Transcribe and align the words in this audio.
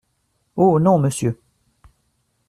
Oh! 0.55 0.79
non, 0.79 0.97
Monsieur. 0.99 1.39